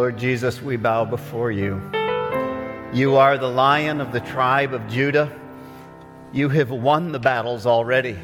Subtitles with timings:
[0.00, 1.78] Lord Jesus, we bow before you.
[2.90, 5.30] You are the lion of the tribe of Judah.
[6.32, 8.18] You have won the battles already.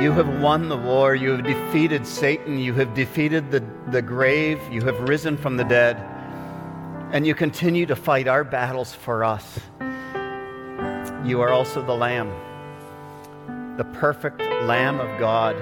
[0.00, 1.14] You have won the war.
[1.14, 2.58] You have defeated Satan.
[2.58, 4.62] You have defeated the, the grave.
[4.72, 5.98] You have risen from the dead.
[7.12, 9.60] And you continue to fight our battles for us.
[11.22, 12.32] You are also the Lamb,
[13.76, 15.54] the perfect Lamb of God.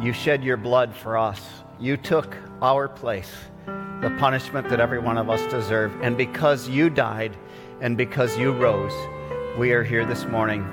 [0.00, 1.44] You shed your blood for us.
[1.80, 3.32] You took our place,
[4.00, 5.92] the punishment that every one of us deserve.
[6.00, 7.36] And because you died
[7.80, 8.94] and because you rose,
[9.58, 10.64] we are here this morning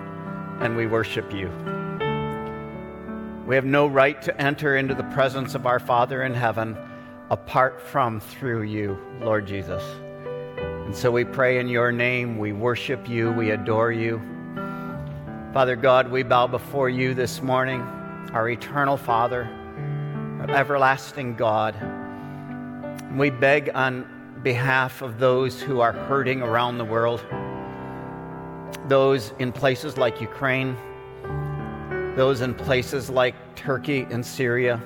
[0.62, 1.52] and we worship you.
[3.46, 6.78] We have no right to enter into the presence of our Father in heaven
[7.30, 9.84] apart from through you, Lord Jesus.
[10.86, 14.22] And so we pray in your name, we worship you, we adore you.
[15.54, 17.82] Father God, we bow before you this morning,
[18.32, 19.44] our eternal Father,
[20.40, 21.76] our everlasting God.
[23.16, 27.26] We beg on behalf of those who are hurting around the world,
[28.88, 30.78] those in places like Ukraine
[32.18, 34.82] those in places like Turkey and Syria.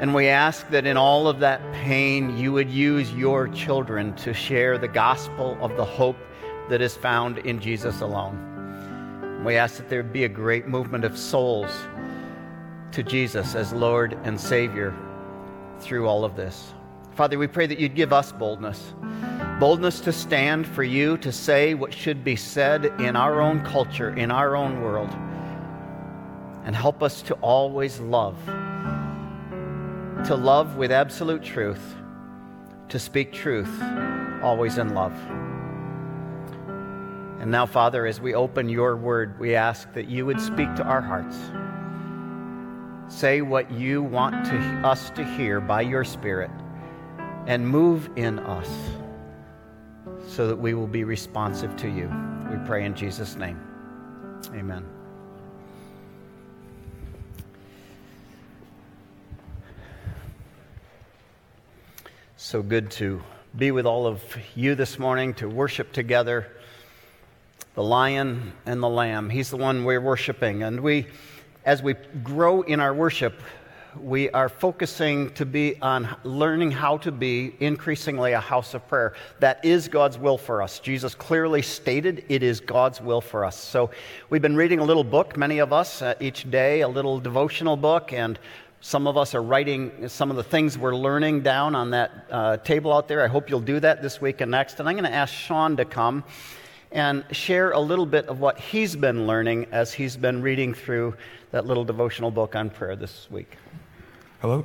[0.00, 4.32] And we ask that in all of that pain, you would use your children to
[4.32, 6.16] share the gospel of the hope
[6.70, 9.44] that is found in Jesus alone.
[9.44, 11.70] We ask that there be a great movement of souls
[12.92, 14.94] to Jesus as Lord and Savior
[15.80, 16.72] through all of this.
[17.14, 18.94] Father, we pray that you'd give us boldness
[19.60, 24.12] boldness to stand for you, to say what should be said in our own culture,
[24.16, 25.10] in our own world
[26.64, 28.36] and help us to always love.
[30.26, 31.96] To love with absolute truth,
[32.88, 33.82] to speak truth,
[34.42, 35.14] always in love.
[37.40, 40.84] And now, Father, as we open your word, we ask that you would speak to
[40.84, 41.36] our hearts.
[43.12, 46.50] Say what you want to, us to hear by your Spirit
[47.46, 48.70] and move in us
[50.28, 52.10] so that we will be responsive to you.
[52.50, 53.60] We pray in Jesus' name.
[54.54, 54.84] Amen.
[62.36, 63.22] So good to
[63.56, 64.22] be with all of
[64.54, 66.46] you this morning to worship together
[67.74, 69.30] the lion and the lamb.
[69.30, 70.62] He's the one we're worshiping.
[70.62, 71.06] And we,
[71.64, 73.40] as we grow in our worship,
[74.00, 79.14] we are focusing to be on learning how to be increasingly a house of prayer.
[79.40, 80.78] That is God's will for us.
[80.78, 83.56] Jesus clearly stated it is God's will for us.
[83.56, 83.90] So
[84.30, 87.76] we've been reading a little book, many of us, uh, each day, a little devotional
[87.76, 88.38] book, and
[88.80, 92.56] some of us are writing some of the things we're learning down on that uh,
[92.58, 93.22] table out there.
[93.22, 94.80] I hope you'll do that this week and next.
[94.80, 96.24] And I'm going to ask Sean to come
[96.90, 101.14] and share a little bit of what he's been learning as he's been reading through
[101.52, 103.56] that little devotional book on prayer this week.
[104.42, 104.64] Hello.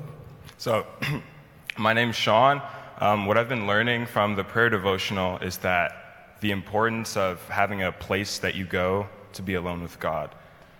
[0.58, 0.88] So,
[1.78, 2.64] my name's Sean.
[3.00, 7.84] Um, what I've been learning from the prayer devotional is that the importance of having
[7.84, 10.34] a place that you go to be alone with God.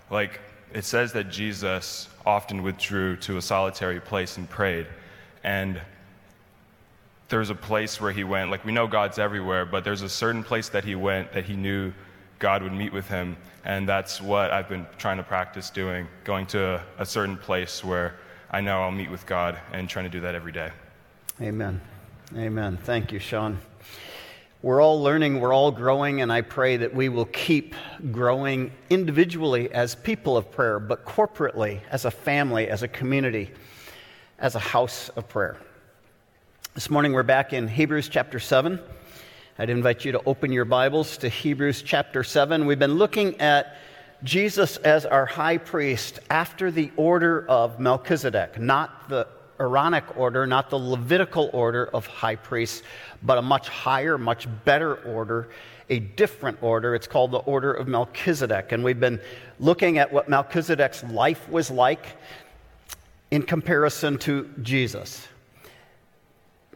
[0.10, 0.40] Like,
[0.74, 4.88] it says that Jesus often withdrew to a solitary place and prayed.
[5.44, 5.80] And
[7.30, 10.44] there's a place where he went, like we know God's everywhere, but there's a certain
[10.44, 11.94] place that he went that he knew
[12.40, 13.38] God would meet with him.
[13.64, 17.84] And that's what I've been trying to practice doing, going to a, a certain place
[17.84, 18.16] where
[18.50, 20.72] I know I'll meet with God and trying to do that every day.
[21.42, 21.82] Amen.
[22.36, 22.78] Amen.
[22.78, 23.60] Thank you, Sean.
[24.62, 27.76] We're all learning, we're all growing, and I pray that we will keep
[28.12, 33.52] growing individually as people of prayer, but corporately as a family, as a community,
[34.40, 35.58] as a house of prayer.
[36.74, 38.80] This morning we're back in Hebrews chapter 7.
[39.60, 42.66] I'd invite you to open your Bibles to Hebrews chapter 7.
[42.66, 43.78] We've been looking at
[44.24, 49.28] Jesus as our high priest after the order of Melchizedek, not the
[49.60, 52.84] Aaronic order, not the Levitical order of high priests,
[53.24, 55.50] but a much higher, much better order,
[55.90, 56.94] a different order.
[56.96, 58.72] It's called the order of Melchizedek.
[58.72, 59.20] And we've been
[59.60, 62.06] looking at what Melchizedek's life was like
[63.32, 65.28] in comparison to Jesus.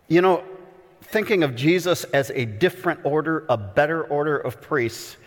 [0.08, 0.44] You know,
[1.02, 5.18] thinking of Jesus as a different order, a better order of priests,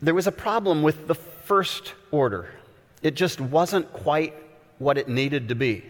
[0.00, 2.48] there was a problem with the first order.
[3.02, 4.34] It just wasn't quite
[4.78, 5.84] what it needed to be.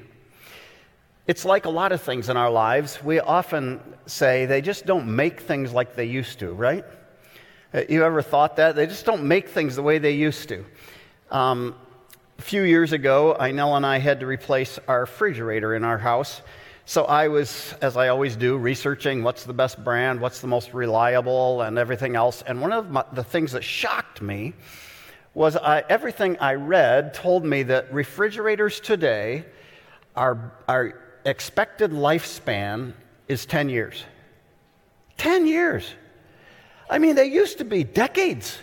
[1.27, 3.03] It's like a lot of things in our lives.
[3.05, 6.85] We often say they just don't make things like they used to, right?
[7.75, 8.77] Uh, you ever thought that?
[8.77, 10.65] They just don't make things the way they used to.
[11.31, 11.75] Um,
[12.39, 16.41] a few years ago, Inell and I had to replace our refrigerator in our house.
[16.89, 20.73] So I was, as I always do, researching what's the best brand, what's the most
[20.73, 22.43] reliable, and everything else.
[22.47, 24.55] And one of my, the things that shocked me
[25.35, 29.45] was I, everything I read told me that refrigerators today
[30.17, 32.95] are, are expected lifespan
[33.29, 34.03] is 10 years.
[35.19, 35.93] 10 years.
[36.89, 38.57] I mean, they used to be decades.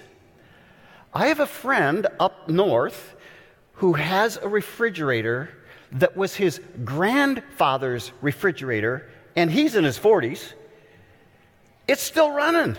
[1.14, 3.16] I have a friend up north
[3.74, 5.52] who has a refrigerator
[5.94, 10.54] that was his grandfather's refrigerator, and he's in his 40s.
[11.88, 12.78] It's still running,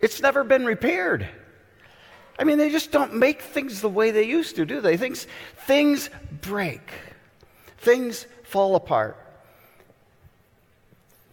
[0.00, 1.28] it's never been repaired.
[2.38, 4.96] I mean, they just don't make things the way they used to, do they?
[4.96, 5.26] Things,
[5.66, 6.08] things
[6.40, 6.90] break,
[7.78, 9.18] things fall apart.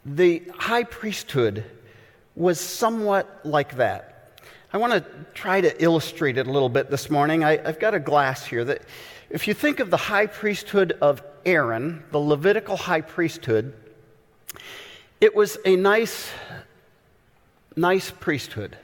[0.06, 1.64] The high priesthood
[2.36, 4.42] was somewhat like that.
[4.72, 7.44] I want to try to illustrate it a little bit this morning.
[7.44, 8.82] I, have got a glass here that,
[9.30, 13.74] if you think of the high priesthood of Aaron, the Levitical high priesthood,
[15.20, 16.30] it was a nice,
[17.76, 18.78] nice priesthood.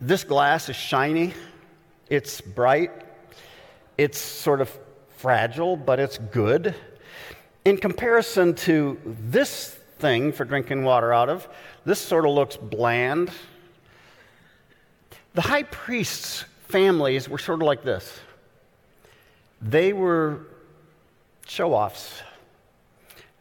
[0.00, 1.32] This glass is shiny,
[2.10, 2.90] it's bright,
[3.96, 4.70] it's sort of
[5.16, 6.74] fragile, but it's good.
[7.64, 11.48] In comparison to this thing for drinking water out of,
[11.84, 13.30] this sort of looks bland.
[15.34, 18.20] The high priest's families were sort of like this
[19.60, 20.46] they were
[21.46, 22.22] show offs,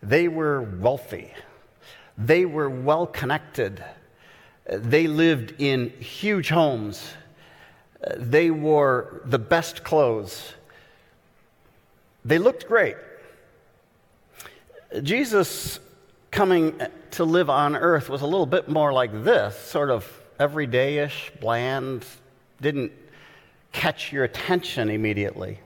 [0.01, 1.33] they were wealthy,
[2.17, 3.83] they were well connected.
[4.71, 7.11] They lived in huge homes.
[8.17, 10.53] They wore the best clothes.
[12.23, 12.95] They looked great.
[15.01, 15.79] Jesus
[16.29, 16.79] coming
[17.11, 20.05] to live on earth was a little bit more like this, sort of
[20.39, 22.05] everydayish, bland,
[22.61, 22.91] didn't
[23.71, 25.59] catch your attention immediately.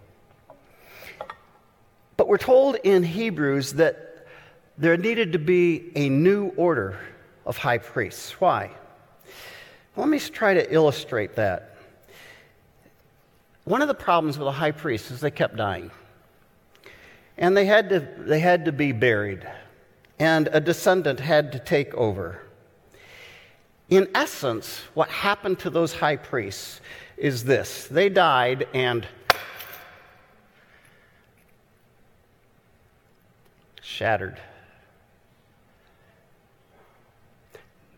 [2.17, 4.27] But we're told in Hebrews that
[4.77, 6.99] there needed to be a new order
[7.45, 8.39] of high priests.
[8.39, 8.71] Why?
[9.95, 11.75] Let me try to illustrate that.
[13.65, 15.91] One of the problems with the high priests is they kept dying.
[17.37, 19.47] And they had to, they had to be buried.
[20.19, 22.41] And a descendant had to take over.
[23.89, 26.81] In essence, what happened to those high priests
[27.17, 29.07] is this they died and
[33.93, 34.39] shattered,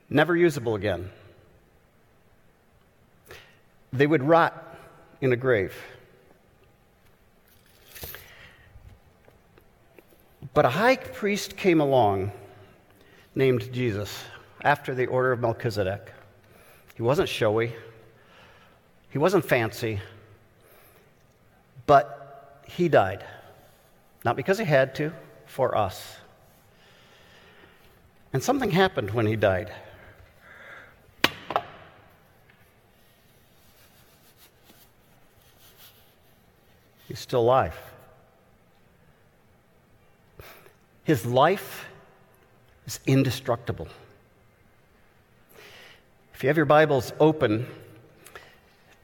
[0.10, 1.10] never usable again
[3.98, 4.78] they would rot
[5.22, 5.74] in a grave.
[10.54, 12.32] But a high priest came along
[13.34, 14.24] named Jesus
[14.62, 16.12] after the order of Melchizedek.
[16.96, 17.74] He wasn't showy,
[19.10, 20.00] he wasn't fancy,
[21.86, 23.26] but he died.
[24.24, 25.14] Not because he had to,
[25.56, 26.18] for us.
[28.34, 29.72] And something happened when he died.
[37.08, 37.74] He's still alive.
[41.06, 41.86] His life
[42.86, 43.88] is indestructible.
[46.34, 47.66] If you have your Bibles open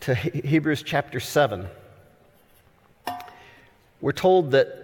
[0.01, 1.69] to Hebrews chapter 7,
[4.01, 4.81] we're told that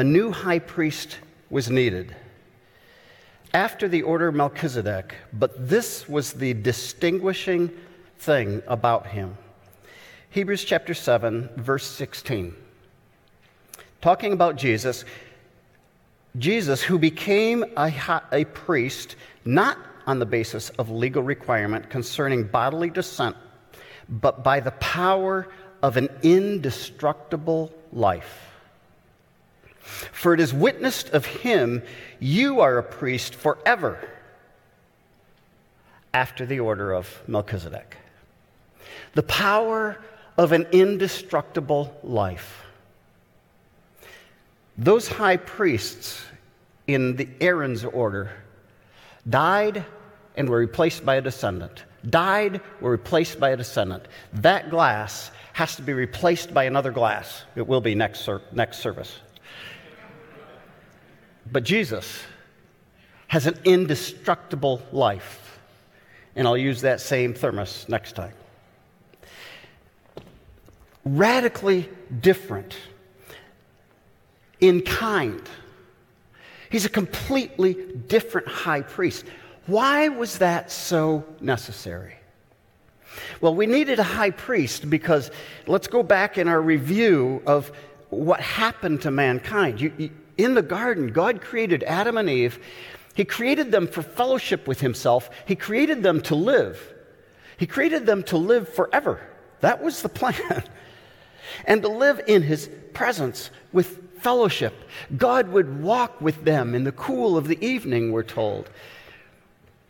[0.00, 1.18] a new high priest
[1.50, 2.16] was needed
[3.52, 7.70] after the order of Melchizedek, but this was the distinguishing
[8.16, 9.36] thing about him.
[10.30, 12.54] Hebrews chapter 7, verse 16.
[14.00, 15.04] Talking about Jesus,
[16.38, 19.76] Jesus, who became a, a priest not
[20.06, 23.36] on the basis of legal requirement concerning bodily descent,
[24.08, 25.46] but by the power
[25.82, 28.49] of an indestructible life.
[29.80, 31.82] For it is witnessed of him,
[32.18, 33.98] you are a priest forever
[36.12, 37.96] after the order of Melchizedek.
[39.14, 39.98] The power
[40.36, 42.64] of an indestructible life.
[44.78, 46.22] Those high priests
[46.86, 48.30] in the Aaron's order
[49.28, 49.84] died
[50.36, 51.84] and were replaced by a descendant.
[52.08, 54.04] Died, were replaced by a descendant.
[54.32, 57.44] That glass has to be replaced by another glass.
[57.56, 59.20] It will be next, ser- next service.
[61.52, 62.22] But Jesus
[63.28, 65.60] has an indestructible life.
[66.36, 68.32] And I'll use that same thermos next time
[71.04, 71.88] radically
[72.20, 72.76] different
[74.60, 75.42] in kind.
[76.70, 77.74] He's a completely
[78.06, 79.24] different high priest.
[79.66, 82.14] Why was that so necessary?
[83.40, 85.30] Well, we needed a high priest because
[85.66, 87.72] let's go back in our review of
[88.10, 89.80] what happened to mankind.
[89.80, 90.10] You, you,
[90.44, 92.58] in the garden, God created Adam and Eve.
[93.14, 96.94] He created them for fellowship with Himself, He created them to live.
[97.56, 99.20] He created them to live forever.
[99.60, 100.64] That was the plan
[101.66, 104.74] and to live in his presence with fellowship.
[105.16, 108.70] God would walk with them in the cool of the evening, we're told.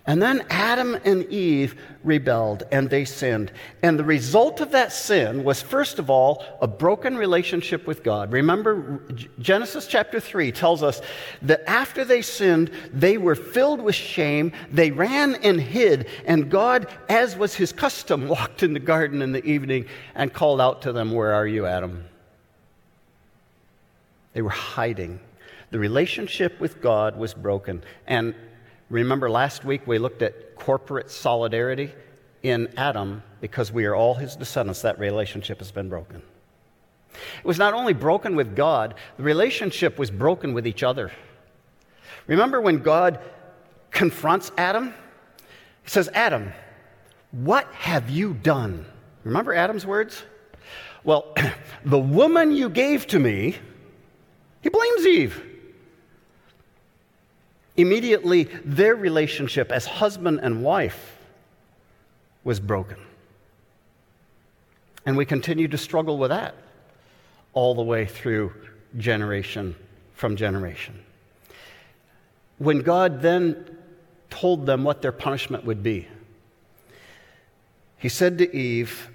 [0.07, 3.53] And then Adam and Eve rebelled and they sinned.
[3.83, 8.33] And the result of that sin was, first of all, a broken relationship with God.
[8.33, 9.03] Remember,
[9.39, 11.03] Genesis chapter 3 tells us
[11.43, 14.53] that after they sinned, they were filled with shame.
[14.73, 16.09] They ran and hid.
[16.25, 20.63] And God, as was his custom, walked in the garden in the evening and called
[20.63, 22.05] out to them, Where are you, Adam?
[24.33, 25.21] They were hiding.
[25.71, 27.83] The relationship with God was broken.
[28.07, 28.35] And
[28.91, 31.93] Remember last week we looked at corporate solidarity
[32.43, 34.83] in Adam because we are all his descendants.
[34.83, 36.23] That relationship has been broken.
[37.13, 41.13] It was not only broken with God, the relationship was broken with each other.
[42.27, 43.21] Remember when God
[43.91, 44.95] confronts Adam?
[45.83, 46.53] He says, Adam,
[47.31, 48.87] what have you done?
[49.25, 50.23] Remember Adam's words?
[51.05, 51.35] Well,
[51.85, 53.57] the woman you gave to me,
[54.63, 55.50] he blames Eve.
[57.81, 61.17] Immediately, their relationship as husband and wife
[62.45, 62.99] was broken.
[65.07, 66.55] And we continue to struggle with that
[67.55, 68.53] all the way through
[68.99, 69.75] generation
[70.13, 71.03] from generation.
[72.59, 73.79] When God then
[74.29, 76.07] told them what their punishment would be,
[77.97, 79.09] He said to Eve,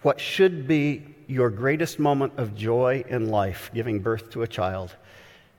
[0.00, 4.96] What should be your greatest moment of joy in life, giving birth to a child,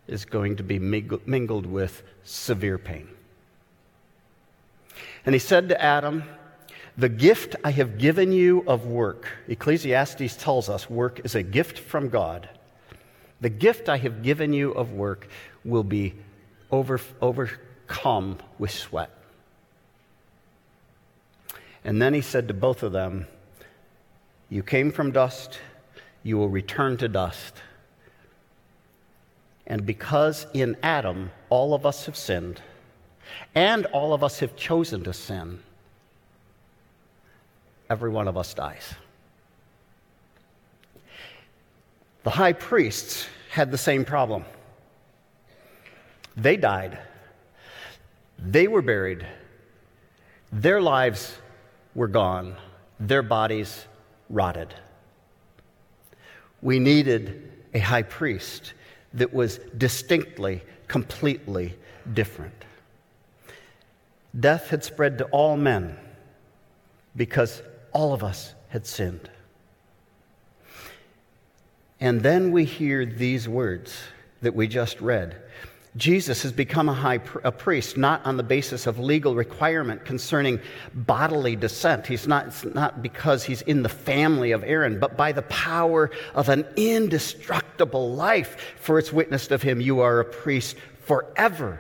[0.08, 3.08] is going to be mingled with severe pain.
[5.26, 6.24] And he said to Adam,
[6.98, 11.80] The gift I have given you of work, Ecclesiastes tells us work is a gift
[11.80, 12.50] from God.
[13.42, 15.28] The gift I have given you of work
[15.64, 16.16] will be
[16.72, 19.12] over, overcome with sweat.
[21.84, 23.28] And then he said to both of them,
[24.50, 25.60] You came from dust,
[26.24, 27.62] you will return to dust.
[29.68, 32.62] And because in Adam all of us have sinned,
[33.54, 35.60] and all of us have chosen to sin,
[37.90, 38.94] every one of us dies.
[42.24, 44.46] The high priests had the same problem.
[46.38, 47.00] They died,
[48.40, 49.26] they were buried,
[50.52, 51.38] their lives
[51.94, 52.56] were gone,
[53.00, 53.86] their bodies
[54.30, 54.74] rotted.
[56.62, 58.74] We needed a high priest
[59.18, 61.76] that was distinctly, completely
[62.14, 62.66] different.
[64.40, 65.98] Death had spread to all men
[67.16, 69.30] because all of us had sinned.
[72.00, 74.04] And then we hear these words
[74.42, 75.42] that we just read
[75.98, 80.60] Jesus has become a high a priest not on the basis of legal requirement concerning
[80.94, 82.06] bodily descent.
[82.06, 86.12] He's not, it's not because he's in the family of Aaron, but by the power
[86.36, 88.76] of an indestructible life.
[88.80, 91.80] For its witnessed of him, you are a priest forever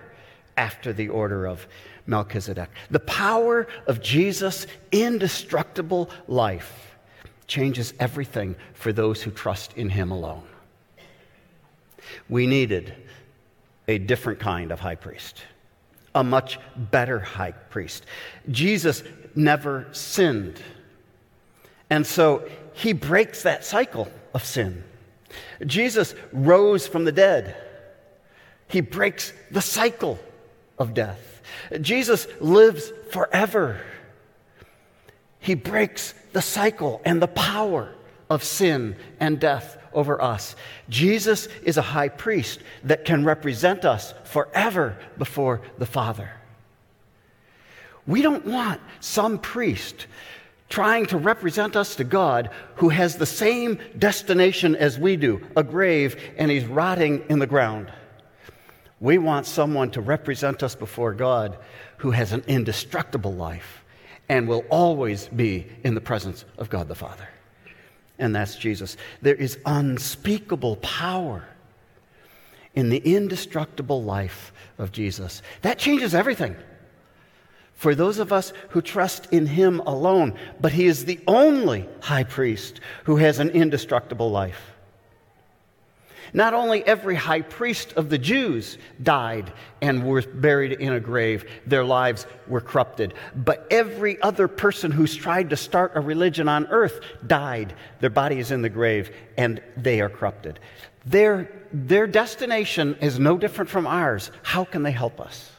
[0.58, 1.68] after the order of
[2.08, 2.70] Melchizedek.
[2.90, 6.96] The power of Jesus' indestructible life
[7.46, 10.44] changes everything for those who trust in him alone.
[12.30, 12.96] We needed
[13.88, 15.41] a different kind of high priest,
[16.13, 18.06] a much better high priest.
[18.50, 19.03] Jesus
[19.36, 20.62] never sinned.
[21.89, 24.84] And so he breaks that cycle of sin.
[25.65, 27.56] Jesus rose from the dead.
[28.67, 30.20] He breaks the cycle
[30.77, 31.41] of death.
[31.82, 33.82] Jesus lives forever.
[35.39, 37.96] He breaks the cycle and the power
[38.29, 40.56] of sin and death over us.
[40.89, 46.30] Jesus is a high priest that can represent us forever before the Father.
[48.06, 50.06] We don't want some priest
[50.70, 55.63] trying to represent us to God who has the same destination as we do, a
[55.63, 57.92] grave, and he's rotting in the ground.
[59.00, 61.58] We want someone to represent us before God
[61.98, 63.84] who has an indestructible life
[64.30, 67.27] and will always be in the presence of God the Father
[68.20, 68.98] and that's Jesus.
[69.22, 71.48] There is unspeakable power
[72.74, 75.42] in the indestructible life of Jesus.
[75.62, 76.56] That changes everything
[77.74, 80.38] for those of us who trust in Him alone.
[80.60, 84.77] But He is the only high priest who has an indestructible life.
[86.34, 91.46] Not only every high priest of the Jews died and were buried in a grave,
[91.66, 96.68] their lives were corrupted, but every other person who's tried to start a religion on
[96.68, 97.74] earth died.
[98.00, 100.60] Their body is in the grave and they are corrupted.
[101.06, 104.30] Their, their destination is no different from ours.
[104.44, 105.52] How can they help us?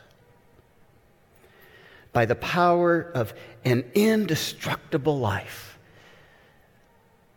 [2.12, 3.32] By the power of
[3.64, 5.78] an indestructible life,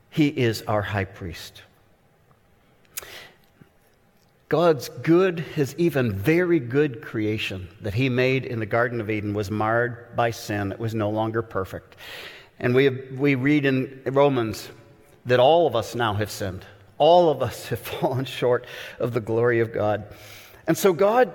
[0.09, 1.61] He is our high priest.
[4.51, 9.33] God's good, his even very good creation that he made in the Garden of Eden
[9.33, 10.73] was marred by sin.
[10.73, 11.95] It was no longer perfect.
[12.59, 14.67] And we, we read in Romans
[15.25, 16.65] that all of us now have sinned.
[16.97, 18.67] All of us have fallen short
[18.99, 20.03] of the glory of God.
[20.67, 21.33] And so God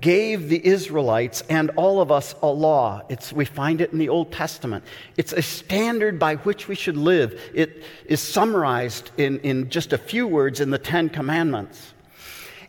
[0.00, 3.02] gave the Israelites and all of us a law.
[3.10, 4.84] It's, we find it in the Old Testament.
[5.18, 7.38] It's a standard by which we should live.
[7.52, 11.90] It is summarized in, in just a few words in the Ten Commandments.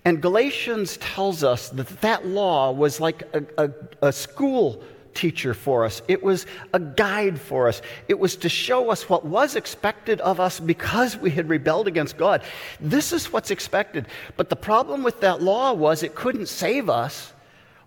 [0.05, 3.71] And Galatians tells us that that law was like a, a,
[4.07, 4.83] a, school
[5.15, 7.81] teacher for us, it was a guide for us.
[8.07, 12.17] It was to show us what was expected of us because we had rebelled against
[12.17, 12.43] God.
[12.79, 14.07] This is what's expected.
[14.37, 17.33] But the problem with that law was it couldn't save us.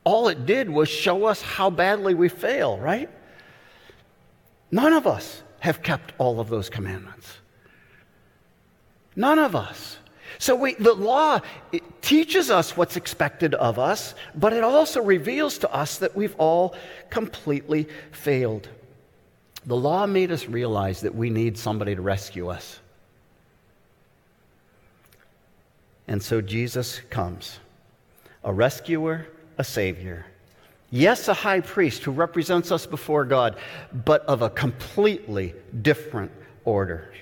[0.04, 3.10] All it did was show us how badly we fail, right?
[4.72, 7.38] None of us have kept all of those commandments.
[9.14, 9.98] None of us.
[10.38, 11.40] So we, the law
[12.00, 16.76] teaches us what's expected of us, but it also reveals to us that we've all
[17.10, 18.68] completely failed.
[19.66, 22.78] The law made us realize that we need somebody to rescue us.
[26.06, 27.58] And so Jesus comes
[28.44, 29.26] a rescuer,
[29.58, 30.24] a savior.
[30.90, 33.56] Yes, a high priest who represents us before God,
[33.92, 36.32] but of a completely different
[36.64, 37.12] order.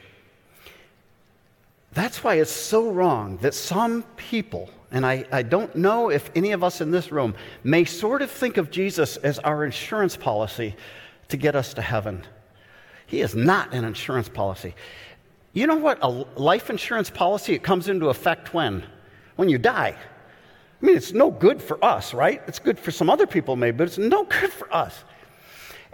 [1.97, 6.53] That's why it's so wrong that some people, and I, I don't know if any
[6.53, 7.35] of us in this room,
[7.65, 10.77] may sort of think of Jesus as our insurance policy
[11.29, 12.23] to get us to heaven.
[13.07, 14.75] He is not an insurance policy.
[15.55, 15.99] You know what?
[16.03, 18.85] A life insurance policy, it comes into effect when?
[19.37, 19.97] When you die.
[19.97, 22.43] I mean, it's no good for us, right?
[22.47, 25.03] It's good for some other people, maybe, but it's no good for us.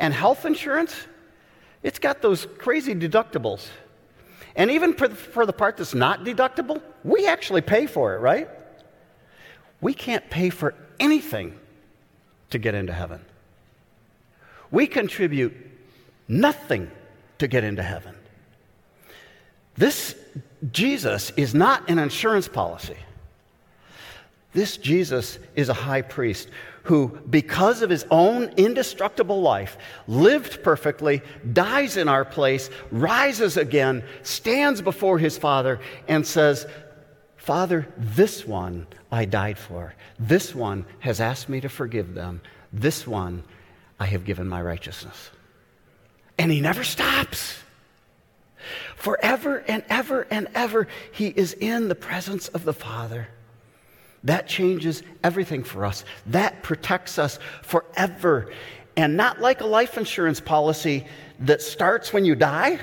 [0.01, 0.97] And health insurance,
[1.85, 3.69] it's got those crazy deductibles.
[4.55, 8.19] And even for the, for the part that's not deductible, we actually pay for it,
[8.19, 8.49] right?
[9.81, 11.59] We can't pay for anything
[12.51, 13.21] to get into heaven.
[14.71, 15.55] We contribute
[16.29, 16.91] nothing
[17.39, 18.15] to get into heaven.
[19.77, 20.15] This
[20.71, 22.97] Jesus is not an insurance policy.
[24.53, 26.49] This Jesus is a high priest
[26.85, 34.05] who, because of his own indestructible life, lived perfectly, dies in our place, rises again,
[34.23, 36.67] stands before his Father, and says,
[37.37, 39.95] Father, this one I died for.
[40.19, 42.41] This one has asked me to forgive them.
[42.73, 43.45] This one
[43.99, 45.31] I have given my righteousness.
[46.39, 47.59] And he never stops.
[48.97, 53.29] Forever and ever and ever, he is in the presence of the Father.
[54.25, 56.05] That changes everything for us.
[56.27, 58.53] That protects us forever.
[58.97, 61.07] And not like a life insurance policy
[61.41, 62.79] that starts when you die.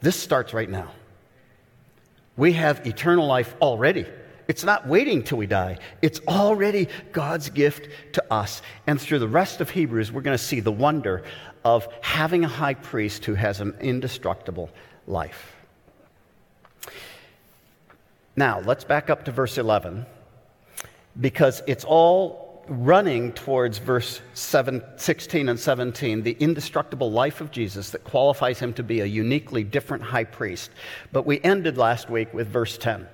[0.00, 0.90] This starts right now.
[2.36, 4.06] We have eternal life already.
[4.46, 5.78] It's not waiting till we die.
[6.02, 8.60] It's already God's gift to us.
[8.86, 11.22] And through the rest of Hebrews, we're going to see the wonder
[11.64, 14.68] of having a high priest who has an indestructible
[15.06, 15.53] life.
[18.36, 20.06] Now, let's back up to verse 11
[21.20, 27.90] because it's all running towards verse 7, 16 and 17, the indestructible life of Jesus
[27.90, 30.70] that qualifies him to be a uniquely different high priest.
[31.12, 33.06] But we ended last week with verse 10.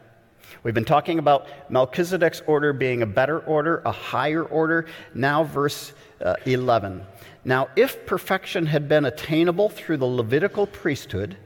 [0.63, 4.87] We've been talking about Melchizedek's order being a better order, a higher order.
[5.15, 7.05] Now, verse uh, 11.
[7.45, 11.37] Now, if perfection had been attainable through the Levitical priesthood,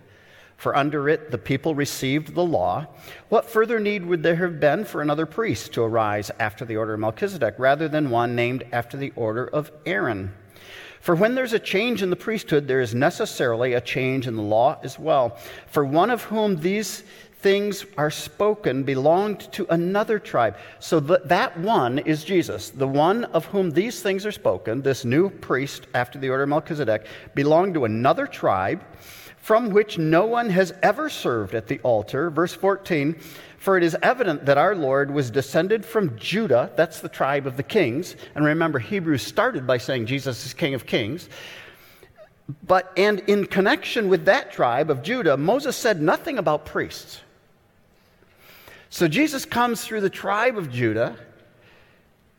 [0.64, 2.86] for under it the people received the law,
[3.28, 6.94] what further need would there have been for another priest to arise after the order
[6.94, 10.32] of Melchizedek, rather than one named after the order of Aaron?
[11.02, 14.42] For when there's a change in the priesthood, there is necessarily a change in the
[14.42, 15.36] law as well.
[15.66, 17.04] For one of whom these
[17.40, 20.56] things are spoken belonged to another tribe.
[20.78, 22.70] So that, that one is Jesus.
[22.70, 26.48] The one of whom these things are spoken, this new priest after the order of
[26.48, 28.82] Melchizedek, belonged to another tribe
[29.44, 32.30] from which no one has ever served at the altar.
[32.30, 33.14] Verse 14
[33.58, 37.58] For it is evident that our Lord was descended from Judah, that's the tribe of
[37.58, 38.16] the kings.
[38.34, 41.28] And remember, Hebrews started by saying Jesus is King of Kings.
[42.66, 47.20] But, and in connection with that tribe of Judah, Moses said nothing about priests.
[48.88, 51.18] So Jesus comes through the tribe of Judah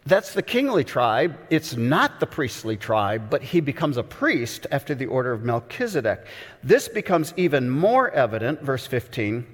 [0.08, 1.36] that's the kingly tribe.
[1.50, 6.28] It's not the priestly tribe, but he becomes a priest after the order of Melchizedek.
[6.64, 9.48] This becomes even more evident, verse 15,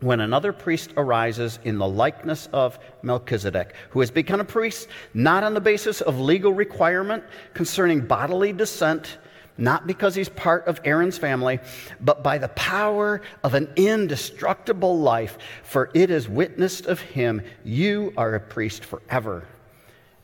[0.00, 5.44] when another priest arises in the likeness of Melchizedek, who has become a priest not
[5.44, 7.22] on the basis of legal requirement
[7.54, 9.18] concerning bodily descent,
[9.58, 11.60] not because he's part of Aaron's family,
[12.00, 15.38] but by the power of an indestructible life.
[15.62, 19.46] For it is witnessed of him, you are a priest forever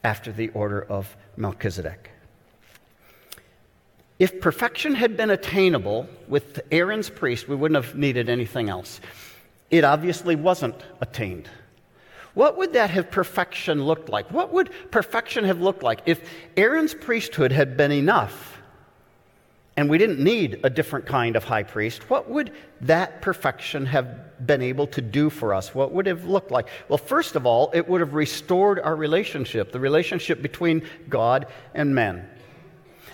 [0.05, 2.11] after the order of Melchizedek.
[4.19, 9.01] If perfection had been attainable with Aaron's priest, we wouldn't have needed anything else.
[9.71, 11.49] It obviously wasn't attained.
[12.35, 14.31] What would that have perfection looked like?
[14.31, 18.54] What would perfection have looked like if Aaron's priesthood had been enough
[19.77, 22.09] and we didn't need a different kind of high priest?
[22.09, 25.75] What would that perfection have been able to do for us?
[25.75, 26.69] What would it have looked like?
[26.89, 31.95] Well, first of all, it would have restored our relationship, the relationship between God and
[31.95, 32.29] men.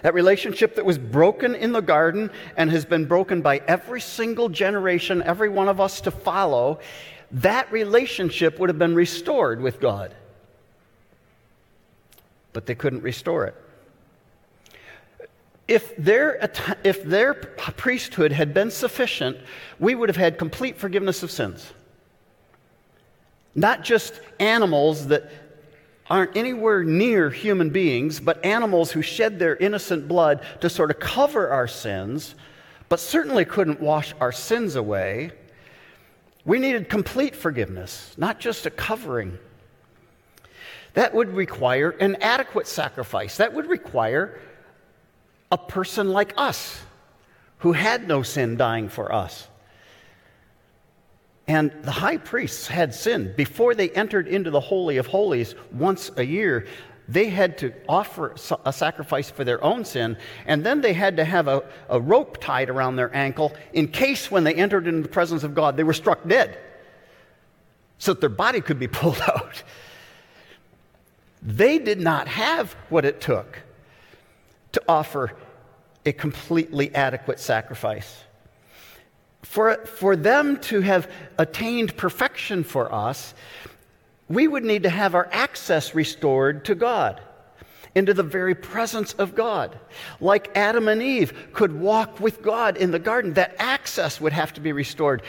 [0.03, 4.49] That relationship that was broken in the garden and has been broken by every single
[4.49, 6.81] generation, every one of us to follow,
[7.33, 10.15] that relationship would have been restored with God.
[12.53, 13.55] But they couldn't restore it.
[15.71, 16.51] If their,
[16.83, 19.37] if their priesthood had been sufficient,
[19.79, 21.73] we would have had complete forgiveness of sins.
[23.55, 25.31] Not just animals that
[26.09, 30.99] aren't anywhere near human beings, but animals who shed their innocent blood to sort of
[30.99, 32.35] cover our sins,
[32.89, 35.31] but certainly couldn't wash our sins away.
[36.45, 39.39] We needed complete forgiveness, not just a covering.
[40.95, 43.37] That would require an adequate sacrifice.
[43.37, 44.41] That would require
[45.51, 46.81] a person like us
[47.59, 49.49] who had no sin dying for us.
[51.47, 53.37] And the high priests had sinned.
[53.37, 56.67] Before they entered into the Holy of Holies once a year,
[57.09, 61.25] they had to offer a sacrifice for their own sin, and then they had to
[61.25, 65.09] have a, a rope tied around their ankle in case when they entered into the
[65.09, 66.57] presence of God, they were struck dead
[67.99, 69.65] so that their body could be pulled out.
[71.43, 73.59] They did not have what it took
[74.73, 75.33] to offer
[76.07, 78.25] a completely adequate sacrifice.
[79.43, 83.35] For, for them to have attained perfection for us,
[84.29, 87.21] we would need to have our access restored to God,
[87.97, 89.77] into the very presence of God.
[90.21, 94.53] Like Adam and Eve could walk with God in the garden, that access would have
[94.55, 95.23] to be restored.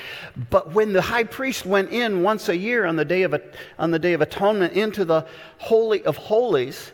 [0.51, 3.33] But when the high priest went in once a year on the Day of,
[3.79, 5.25] on the day of Atonement into the
[5.57, 6.91] Holy of Holies,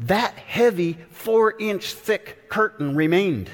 [0.00, 3.50] that heavy, four inch thick curtain remained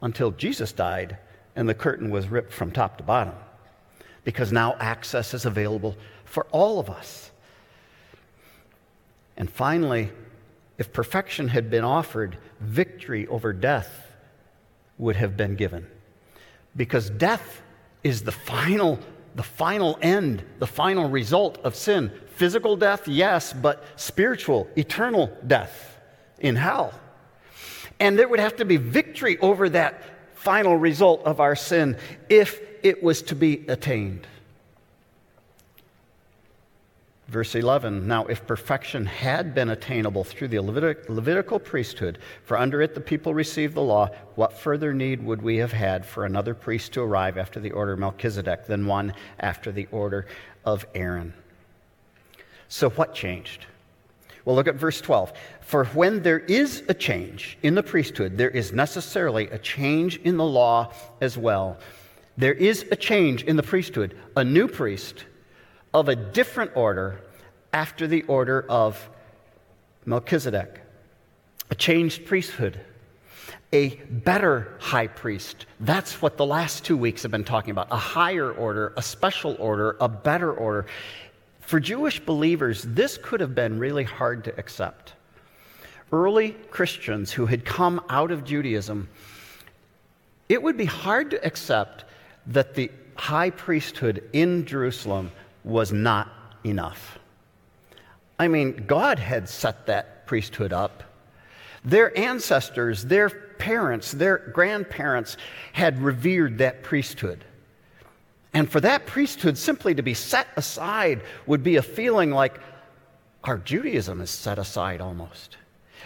[0.00, 1.18] until Jesus died
[1.56, 3.34] and the curtain was ripped from top to bottom
[4.24, 7.30] because now access is available for all of us.
[9.36, 10.10] And finally,
[10.78, 14.06] if perfection had been offered, victory over death
[14.98, 15.86] would have been given.
[16.76, 17.62] Because death
[18.04, 18.98] is the final,
[19.34, 22.12] the final end, the final result of sin.
[22.40, 25.98] Physical death, yes, but spiritual, eternal death
[26.38, 26.98] in hell.
[28.00, 30.02] And there would have to be victory over that
[30.36, 31.98] final result of our sin
[32.30, 34.26] if it was to be attained.
[37.28, 42.80] Verse 11 Now, if perfection had been attainable through the Levitic, Levitical priesthood, for under
[42.80, 46.54] it the people received the law, what further need would we have had for another
[46.54, 50.26] priest to arrive after the order of Melchizedek than one after the order
[50.64, 51.34] of Aaron?
[52.70, 53.66] So, what changed?
[54.44, 55.32] Well, look at verse 12.
[55.60, 60.36] For when there is a change in the priesthood, there is necessarily a change in
[60.36, 61.78] the law as well.
[62.38, 65.24] There is a change in the priesthood, a new priest
[65.92, 67.20] of a different order
[67.72, 69.10] after the order of
[70.06, 70.80] Melchizedek,
[71.70, 72.80] a changed priesthood,
[73.72, 75.66] a better high priest.
[75.80, 79.56] That's what the last two weeks have been talking about a higher order, a special
[79.58, 80.86] order, a better order.
[81.70, 85.12] For Jewish believers, this could have been really hard to accept.
[86.10, 89.08] Early Christians who had come out of Judaism,
[90.48, 92.06] it would be hard to accept
[92.48, 95.30] that the high priesthood in Jerusalem
[95.62, 96.32] was not
[96.64, 97.20] enough.
[98.36, 101.04] I mean, God had set that priesthood up.
[101.84, 105.36] Their ancestors, their parents, their grandparents
[105.72, 107.44] had revered that priesthood.
[108.52, 112.60] And for that priesthood simply to be set aside would be a feeling like
[113.44, 115.56] our Judaism is set aside almost.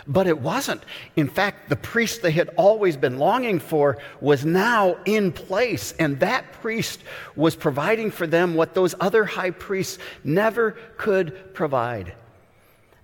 [0.06, 0.82] But it wasn't.
[1.16, 6.20] In fact, the priest they had always been longing for was now in place, and
[6.20, 7.00] that priest
[7.36, 12.14] was providing for them what those other high priests never could provide.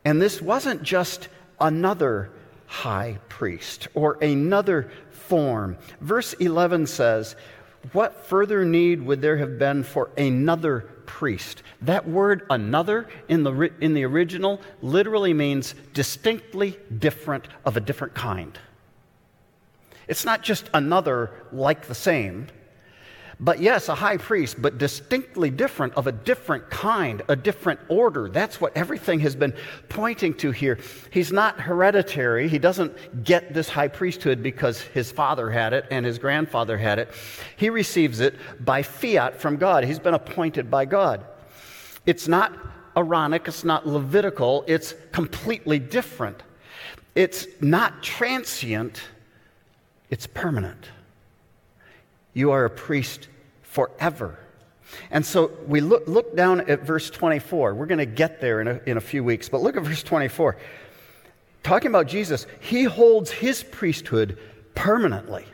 [0.04, 1.28] And this wasn't just
[1.60, 2.30] another
[2.66, 5.78] high priest or another form.
[6.00, 7.36] Verse 11 says,
[7.92, 11.62] What further need would there have been for another priest.
[11.82, 18.14] That word another in the, in the original literally means distinctly different of a different
[18.14, 18.56] kind.
[20.06, 22.46] It's not just another like the same,
[23.42, 28.28] but yes, a high priest, but distinctly different of a different kind, a different order.
[28.28, 29.54] That's what everything has been
[29.88, 30.78] pointing to here.
[31.10, 32.48] He's not hereditary.
[32.48, 36.98] He doesn't get this high priesthood because his father had it and his grandfather had
[36.98, 37.12] it.
[37.56, 39.84] He receives it by fiat from God.
[39.84, 41.24] He's been appointed by God.
[42.04, 42.52] It's not
[42.94, 46.42] Aaronic, it's not Levitical, it's completely different.
[47.14, 49.00] It's not transient,
[50.10, 50.90] it's permanent.
[52.32, 53.28] You are a priest
[53.62, 54.38] forever.
[55.10, 57.74] And so we look, look down at verse 24.
[57.74, 60.02] We're going to get there in a, in a few weeks, but look at verse
[60.02, 60.56] 24.
[61.62, 64.38] Talking about Jesus, he holds his priesthood
[64.74, 65.44] permanently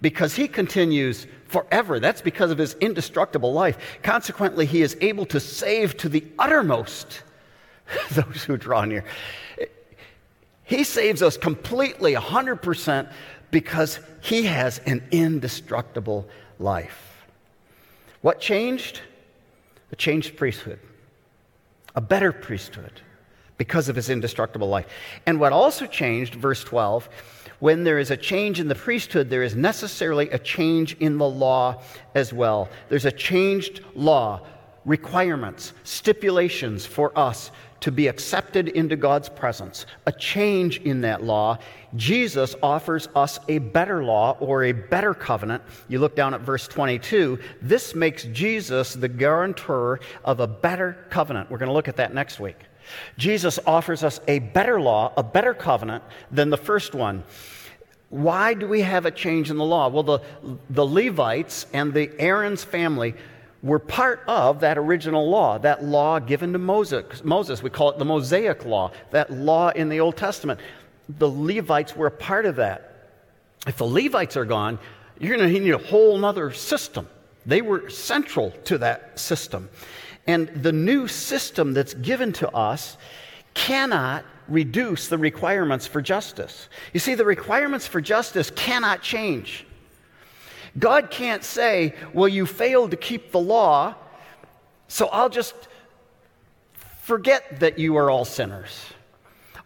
[0.00, 2.00] because he continues forever.
[2.00, 3.76] That's because of his indestructible life.
[4.02, 7.22] Consequently, he is able to save to the uttermost
[8.12, 9.04] those who draw near.
[10.62, 13.12] He saves us completely, 100%,
[13.50, 17.26] because he has an indestructible life.
[18.20, 19.00] What changed?
[19.92, 20.78] A changed priesthood,
[21.96, 23.00] a better priesthood
[23.56, 24.86] because of his indestructible life.
[25.26, 27.08] And what also changed, verse 12,
[27.58, 31.28] when there is a change in the priesthood, there is necessarily a change in the
[31.28, 31.82] law
[32.14, 32.68] as well.
[32.88, 34.40] There's a changed law,
[34.84, 41.58] requirements, stipulations for us to be accepted into God's presence, a change in that law.
[41.96, 45.62] Jesus offers us a better law or a better covenant.
[45.88, 47.38] You look down at verse 22.
[47.62, 51.50] This makes Jesus the guarantor of a better covenant.
[51.50, 52.56] We're going to look at that next week.
[53.16, 57.24] Jesus offers us a better law, a better covenant than the first one.
[58.10, 59.88] Why do we have a change in the law?
[59.88, 60.20] Well, the,
[60.68, 63.14] the Levites and the Aaron's family
[63.62, 67.22] were part of that original law, that law given to Moses.
[67.24, 67.62] Moses.
[67.62, 70.60] We call it the Mosaic Law, that law in the Old Testament.
[71.18, 73.08] The Levites were a part of that.
[73.66, 74.78] If the Levites are gone,
[75.18, 77.06] you're going to need a whole other system.
[77.44, 79.68] They were central to that system.
[80.26, 82.96] And the new system that's given to us
[83.54, 86.68] cannot reduce the requirements for justice.
[86.92, 89.66] You see, the requirements for justice cannot change.
[90.78, 93.94] God can't say, Well, you failed to keep the law,
[94.88, 95.54] so I'll just
[97.02, 98.78] forget that you are all sinners.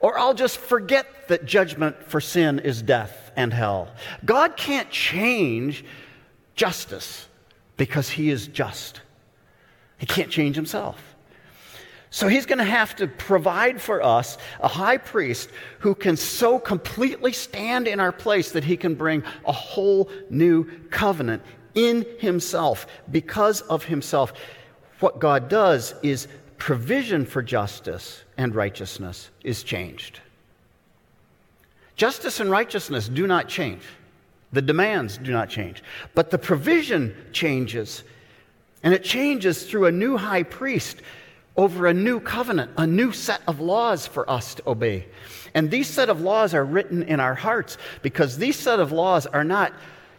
[0.00, 3.88] Or I'll just forget that judgment for sin is death and hell.
[4.24, 5.84] God can't change
[6.54, 7.26] justice
[7.76, 9.00] because he is just.
[9.98, 11.13] He can't change himself.
[12.14, 15.50] So he's going to have to provide for us a high priest
[15.80, 20.70] who can so completely stand in our place that he can bring a whole new
[20.90, 21.42] covenant
[21.74, 24.32] in himself because of himself.
[25.00, 30.20] What God does is provision for justice and righteousness is changed.
[31.96, 33.82] Justice and righteousness do not change.
[34.52, 35.82] The demands do not change.
[36.14, 38.04] But the provision changes.
[38.84, 41.02] And it changes through a new high priest
[41.56, 45.06] over a new covenant, a new set of laws for us to obey.
[45.54, 49.26] And these set of laws are written in our hearts because these set of laws
[49.26, 49.72] are not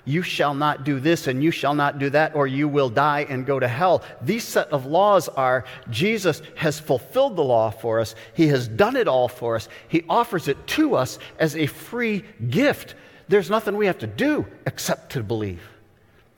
[0.06, 3.26] you shall not do this and you shall not do that or you will die
[3.28, 4.04] and go to hell.
[4.22, 8.14] These set of laws are Jesus has fulfilled the law for us.
[8.36, 9.68] He has done it all for us.
[9.88, 12.94] He offers it to us as a free gift.
[13.28, 15.64] There's nothing we have to do except to believe,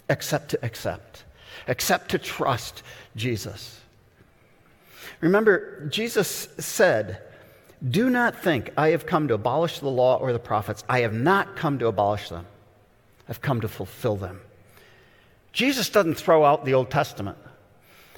[0.10, 1.26] except to accept,
[1.68, 2.84] except to trust
[3.18, 3.82] Jesus.
[5.22, 7.22] Remember, Jesus said,
[7.88, 10.84] Do not think I have come to abolish the law or the prophets.
[10.90, 12.46] I have not come to abolish them,
[13.28, 14.42] I've come to fulfill them.
[15.54, 17.38] Jesus doesn't throw out the Old Testament.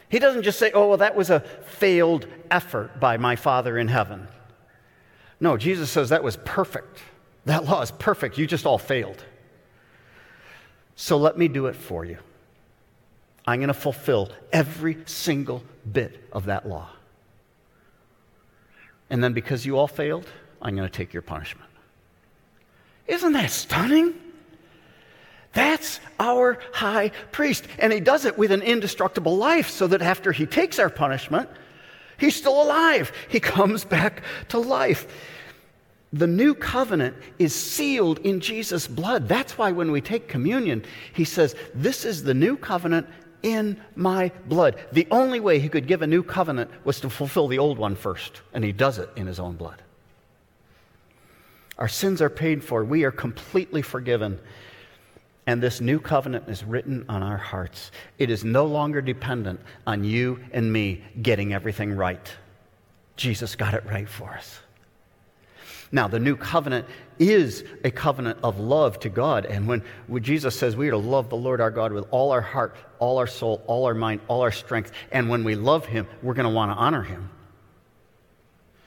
[0.10, 3.88] He doesn't just say, Oh, well, that was a failed effort by my Father in
[3.88, 4.28] heaven.
[5.40, 7.00] No, Jesus says that was perfect.
[7.46, 8.38] That law is perfect.
[8.38, 9.24] You just all failed.
[10.96, 12.18] So let me do it for you.
[13.50, 16.88] I'm going to fulfill every single bit of that law.
[19.10, 20.28] And then because you all failed,
[20.62, 21.68] I'm going to take your punishment.
[23.08, 24.14] Isn't that stunning?
[25.54, 27.66] That's our high priest.
[27.80, 31.50] And he does it with an indestructible life so that after he takes our punishment,
[32.20, 33.12] he's still alive.
[33.30, 35.08] He comes back to life.
[36.14, 39.28] The new covenant is sealed in Jesus' blood.
[39.28, 40.84] That's why when we take communion,
[41.14, 43.08] he says, This is the new covenant
[43.44, 44.76] in my blood.
[44.92, 47.96] The only way he could give a new covenant was to fulfill the old one
[47.96, 49.82] first, and he does it in his own blood.
[51.78, 54.40] Our sins are paid for, we are completely forgiven.
[55.48, 57.90] And this new covenant is written on our hearts.
[58.20, 62.32] It is no longer dependent on you and me getting everything right.
[63.16, 64.60] Jesus got it right for us.
[65.92, 66.86] Now, the new covenant
[67.18, 69.46] is a covenant of love to God.
[69.46, 72.32] And when, when, Jesus says we are to love the Lord our God with all
[72.32, 75.86] our heart, all our soul, all our mind, all our strength, and when we love
[75.86, 77.30] Him, we're going to want to honor Him.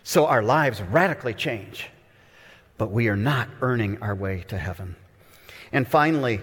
[0.04, 1.88] So our lives radically change.
[2.78, 4.96] But we are not earning our way to heaven.
[5.72, 6.40] And finally,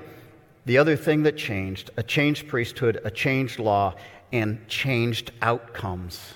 [0.65, 3.95] the other thing that changed a changed priesthood, a changed law,
[4.32, 6.34] and changed outcomes.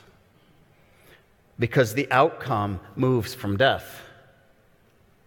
[1.60, 4.02] Because the outcome moves from death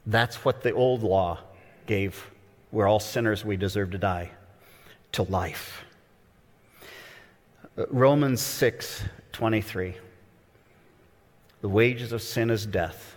[0.06, 1.40] that's what the old law
[1.86, 2.30] gave.
[2.72, 4.30] We're all sinners, we deserve to die,
[5.12, 5.84] to life.
[7.76, 9.94] Uh, Romans 6 23.
[11.60, 13.16] The wages of sin is death,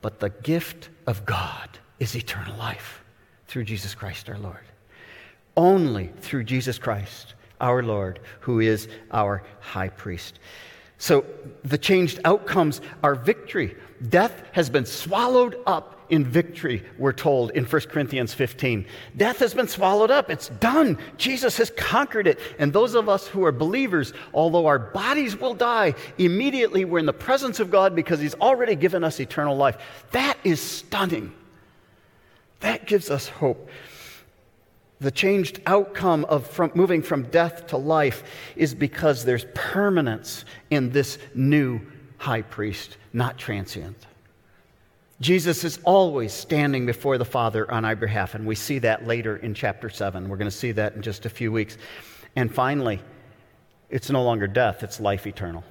[0.00, 3.04] but the gift of God is eternal life
[3.46, 4.64] through Jesus Christ our Lord.
[5.56, 10.38] Only through Jesus Christ our Lord, who is our high priest.
[11.00, 11.24] So
[11.64, 13.74] the changed outcomes are victory.
[14.06, 18.84] Death has been swallowed up in victory, we're told in 1 Corinthians 15.
[19.16, 20.28] Death has been swallowed up.
[20.28, 20.98] It's done.
[21.16, 22.38] Jesus has conquered it.
[22.58, 27.06] And those of us who are believers, although our bodies will die, immediately we're in
[27.06, 29.78] the presence of God because He's already given us eternal life.
[30.10, 31.32] That is stunning.
[32.58, 33.70] That gives us hope.
[35.00, 38.22] The changed outcome of from moving from death to life
[38.54, 41.80] is because there's permanence in this new
[42.18, 44.06] high priest, not transient.
[45.20, 49.36] Jesus is always standing before the Father on our behalf, and we see that later
[49.36, 50.28] in chapter 7.
[50.28, 51.78] We're going to see that in just a few weeks.
[52.36, 53.00] And finally,
[53.90, 55.64] it's no longer death, it's life eternal.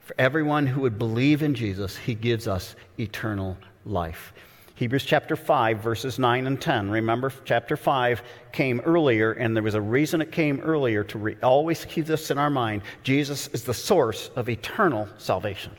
[0.00, 4.32] For everyone who would believe in Jesus, he gives us eternal life.
[4.76, 6.90] Hebrews chapter 5, verses 9 and 10.
[6.90, 11.36] Remember, chapter 5 came earlier, and there was a reason it came earlier to re-
[11.42, 12.82] always keep this in our mind.
[13.02, 15.72] Jesus is the source of eternal salvation.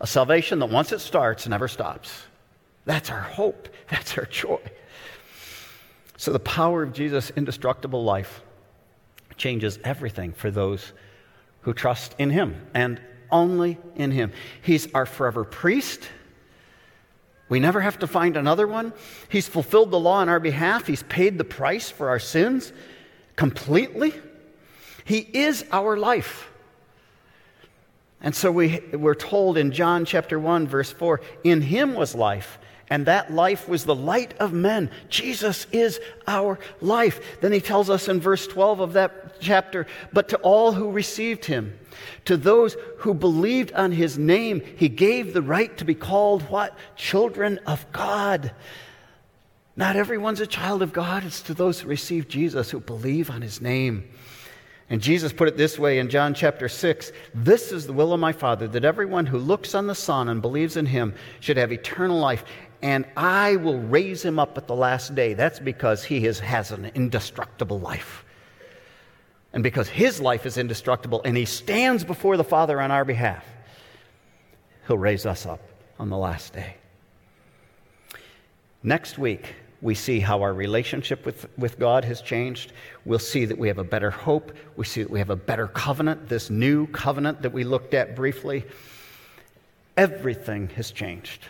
[0.00, 2.24] A salvation that once it starts, never stops.
[2.86, 4.60] That's our hope, that's our joy.
[6.16, 8.42] So, the power of Jesus' indestructible life
[9.36, 10.92] changes everything for those
[11.60, 14.32] who trust in Him and only in Him.
[14.62, 16.08] He's our forever priest.
[17.48, 18.92] We never have to find another one.
[19.28, 20.86] He's fulfilled the law on our behalf.
[20.86, 22.72] He's paid the price for our sins
[23.36, 24.14] completely.
[25.04, 26.48] He is our life.
[28.20, 32.58] And so we, we're told in John chapter 1, verse 4 In him was life,
[32.88, 34.90] and that life was the light of men.
[35.08, 37.40] Jesus is our life.
[37.40, 41.44] Then he tells us in verse 12 of that chapter, but to all who received
[41.44, 41.78] him,
[42.24, 46.76] to those who believed on his name, he gave the right to be called what?
[46.96, 48.52] Children of God.
[49.76, 51.24] Not everyone's a child of God.
[51.24, 54.08] It's to those who receive Jesus, who believe on his name.
[54.90, 58.20] And Jesus put it this way in John chapter 6 This is the will of
[58.20, 61.72] my Father, that everyone who looks on the Son and believes in him should have
[61.72, 62.44] eternal life,
[62.82, 65.32] and I will raise him up at the last day.
[65.32, 68.24] That's because he is, has an indestructible life.
[69.52, 73.44] And because his life is indestructible and he stands before the Father on our behalf,
[74.86, 75.60] he'll raise us up
[75.98, 76.76] on the last day.
[78.82, 82.72] Next week, we see how our relationship with, with God has changed.
[83.04, 84.52] We'll see that we have a better hope.
[84.76, 88.14] We see that we have a better covenant, this new covenant that we looked at
[88.16, 88.64] briefly.
[89.96, 91.46] Everything has changed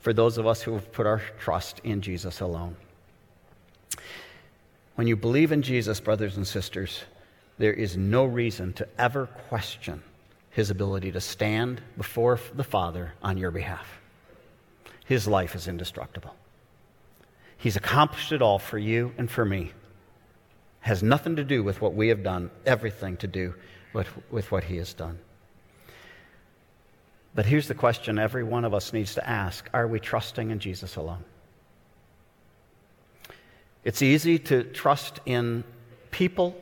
[0.00, 2.76] for those of us who have put our trust in Jesus alone.
[4.94, 7.02] When you believe in Jesus, brothers and sisters,
[7.58, 10.02] there is no reason to ever question
[10.50, 14.00] his ability to stand before the Father on your behalf.
[15.04, 16.34] His life is indestructible.
[17.56, 19.72] He's accomplished it all for you and for me.
[20.80, 23.54] Has nothing to do with what we have done, everything to do
[23.92, 25.18] with, with what He has done.
[27.34, 30.58] But here's the question every one of us needs to ask Are we trusting in
[30.58, 31.24] Jesus alone?
[33.82, 35.64] It's easy to trust in
[36.10, 36.56] people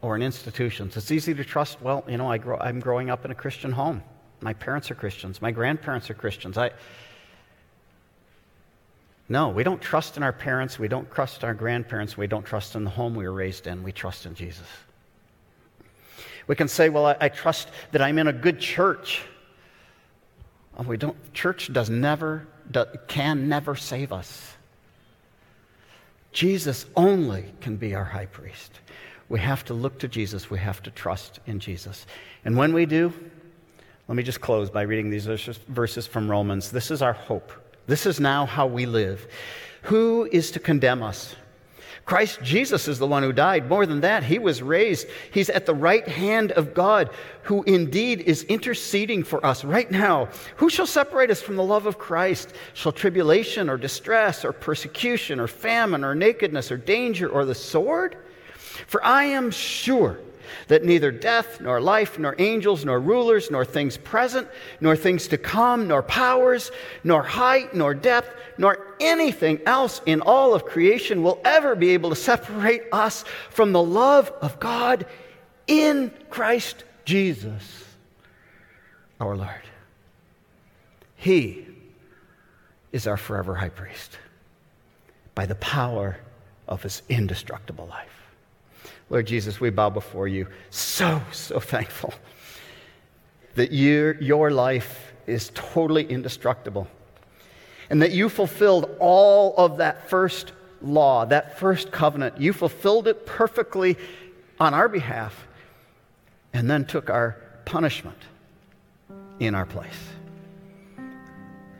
[0.00, 0.96] or in institutions.
[0.96, 3.72] It's easy to trust, well, you know, I grow, I'm growing up in a Christian
[3.72, 4.02] home.
[4.40, 5.42] My parents are Christians.
[5.42, 6.56] My grandparents are Christians.
[6.56, 6.70] I,
[9.28, 10.78] no, we don't trust in our parents.
[10.78, 12.16] We don't trust our grandparents.
[12.16, 13.82] We don't trust in the home we were raised in.
[13.82, 14.66] We trust in Jesus.
[16.46, 19.22] We can say, well, I, I trust that I'm in a good church.
[20.78, 24.54] Oh, we don't, church does never, do, can never save us.
[26.32, 28.80] Jesus only can be our high priest.
[29.28, 30.50] We have to look to Jesus.
[30.50, 32.06] We have to trust in Jesus.
[32.44, 33.12] And when we do,
[34.08, 36.70] let me just close by reading these verses from Romans.
[36.70, 37.52] This is our hope.
[37.86, 39.26] This is now how we live.
[39.82, 41.36] Who is to condemn us?
[42.04, 43.68] Christ Jesus is the one who died.
[43.68, 45.06] More than that, he was raised.
[45.30, 47.10] He's at the right hand of God,
[47.42, 50.30] who indeed is interceding for us right now.
[50.56, 52.54] Who shall separate us from the love of Christ?
[52.72, 58.16] Shall tribulation or distress or persecution or famine or nakedness or danger or the sword?
[58.88, 60.18] For I am sure
[60.68, 64.48] that neither death, nor life, nor angels, nor rulers, nor things present,
[64.80, 66.70] nor things to come, nor powers,
[67.04, 72.08] nor height, nor depth, nor anything else in all of creation will ever be able
[72.08, 75.04] to separate us from the love of God
[75.66, 77.84] in Christ Jesus,
[79.20, 79.50] our Lord.
[81.16, 81.66] He
[82.90, 84.16] is our forever high priest
[85.34, 86.16] by the power
[86.66, 88.27] of his indestructible life.
[89.10, 92.12] Lord Jesus, we bow before you, so, so thankful
[93.54, 96.86] that your, your life is totally indestructible
[97.90, 100.52] and that you fulfilled all of that first
[100.82, 102.38] law, that first covenant.
[102.40, 103.96] You fulfilled it perfectly
[104.60, 105.46] on our behalf
[106.52, 108.18] and then took our punishment
[109.40, 110.17] in our place.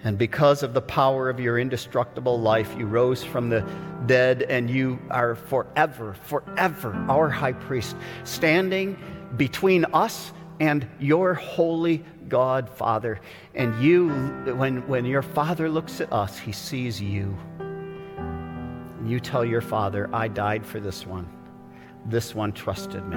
[0.04, 3.66] And because of the power of your indestructible life, you rose from the
[4.06, 8.96] dead and you are forever, forever our high priest, standing
[9.36, 13.20] between us and your holy God, Father.
[13.54, 14.10] And you,
[14.54, 17.36] when, when your Father looks at us, he sees you.
[19.04, 21.28] You tell your Father, I died for this one.
[22.06, 23.16] This one trusted me.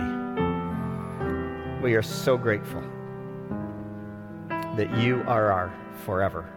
[1.84, 2.84] We are so grateful
[4.50, 5.74] that you are our
[6.06, 6.50] forever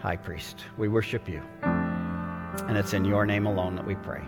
[0.00, 0.64] high priest.
[0.78, 1.42] We worship you.
[1.62, 4.22] And it's in your name alone that we pray.